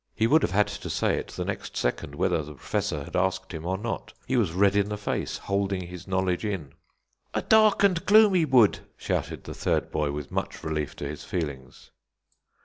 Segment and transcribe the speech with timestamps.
[0.15, 3.53] He would have had to say it the next second, whether the Professor had asked
[3.53, 6.73] him or not; he was red in the face, holding his knowledge in.
[7.35, 11.91] "A dark and gloomy wood," shouted the third boy, with much relief to his feelings.